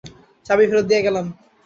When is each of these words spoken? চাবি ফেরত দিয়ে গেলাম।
চাবি 0.45 0.65
ফেরত 0.69 0.85
দিয়ে 0.89 1.05
গেলাম। 1.05 1.25